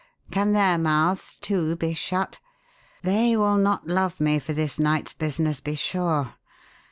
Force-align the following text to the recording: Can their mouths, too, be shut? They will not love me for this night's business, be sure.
Can 0.31 0.53
their 0.53 0.79
mouths, 0.79 1.37
too, 1.37 1.75
be 1.75 1.93
shut? 1.93 2.39
They 3.03 3.37
will 3.37 3.57
not 3.57 3.85
love 3.87 4.19
me 4.19 4.39
for 4.39 4.51
this 4.51 4.79
night's 4.79 5.13
business, 5.13 5.59
be 5.59 5.75
sure. 5.75 6.33